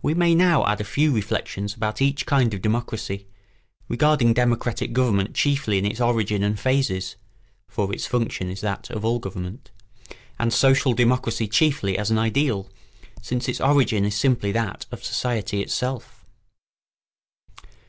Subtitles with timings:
[0.00, 3.26] We may now add a few reflections about each kind of democracy,
[3.88, 7.16] regarding democratic government chiefly in its origin and phases
[7.66, 9.72] (for its function is that of all government)
[10.38, 12.70] and social democracy chiefly as an ideal,
[13.22, 16.24] since its origin is simply that of society itself.